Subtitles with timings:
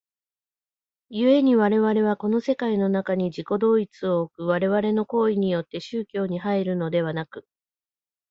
[1.11, 7.45] 故に我々はこの世界の中に自己同一を置く我々の行為によって宗教に入るのでなく、